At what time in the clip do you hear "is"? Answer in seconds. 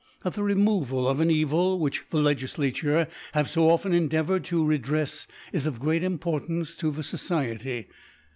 5.53-5.67